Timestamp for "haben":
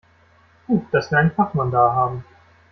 1.93-2.25